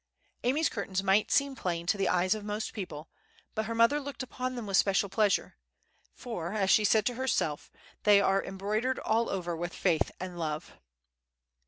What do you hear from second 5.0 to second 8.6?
pleasure; for, as she said to herself, "they are